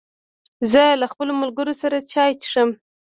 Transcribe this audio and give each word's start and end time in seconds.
زه 0.71 0.83
له 1.01 1.07
خپلو 1.11 1.31
ملګرو 1.41 1.73
سره 1.81 1.97
چای 2.13 2.31
څښم. 2.41 2.69